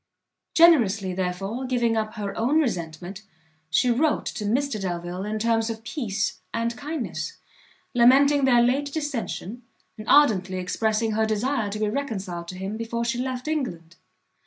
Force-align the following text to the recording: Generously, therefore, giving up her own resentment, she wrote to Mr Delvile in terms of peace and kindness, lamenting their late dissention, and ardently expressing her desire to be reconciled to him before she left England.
Generously, 0.55 1.13
therefore, 1.13 1.63
giving 1.67 1.95
up 1.95 2.15
her 2.15 2.35
own 2.35 2.59
resentment, 2.59 3.21
she 3.69 3.91
wrote 3.91 4.25
to 4.25 4.45
Mr 4.45 4.81
Delvile 4.81 5.25
in 5.25 5.37
terms 5.37 5.69
of 5.69 5.83
peace 5.83 6.39
and 6.51 6.75
kindness, 6.75 7.37
lamenting 7.93 8.45
their 8.45 8.63
late 8.63 8.91
dissention, 8.91 9.61
and 9.99 10.09
ardently 10.09 10.57
expressing 10.57 11.11
her 11.11 11.27
desire 11.27 11.69
to 11.69 11.77
be 11.77 11.87
reconciled 11.87 12.47
to 12.47 12.57
him 12.57 12.77
before 12.77 13.05
she 13.05 13.19
left 13.19 13.47
England. 13.47 13.97